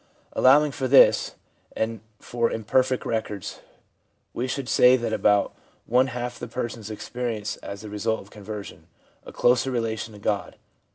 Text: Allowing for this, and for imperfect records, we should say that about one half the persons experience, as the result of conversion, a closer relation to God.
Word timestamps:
Allowing 0.33 0.71
for 0.71 0.87
this, 0.87 1.35
and 1.75 1.99
for 2.19 2.49
imperfect 2.49 3.05
records, 3.05 3.59
we 4.33 4.47
should 4.47 4.67
say 4.67 4.95
that 4.97 5.13
about 5.13 5.53
one 5.85 6.07
half 6.07 6.39
the 6.39 6.47
persons 6.47 6.89
experience, 6.89 7.55
as 7.57 7.81
the 7.81 7.89
result 7.91 8.19
of 8.19 8.31
conversion, 8.31 8.87
a 9.27 9.31
closer 9.31 9.69
relation 9.69 10.15
to 10.15 10.19
God. 10.19 10.55